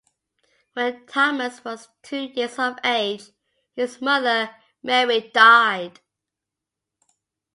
When 0.73 1.05
Thomas 1.05 1.63
was 1.63 1.89
two 2.01 2.21
years 2.21 2.57
of 2.57 2.79
age, 2.83 3.29
his 3.75 4.01
mother 4.01 4.49
Mary 4.81 5.29
died. 5.31 5.99